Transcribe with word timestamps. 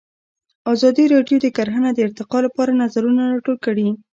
ازادي 0.73 1.05
راډیو 1.13 1.37
د 1.41 1.47
کرهنه 1.57 1.89
د 1.93 1.99
ارتقا 2.07 2.37
لپاره 2.45 2.79
نظرونه 2.83 3.21
راټول 3.33 3.57
کړي. 3.65 3.87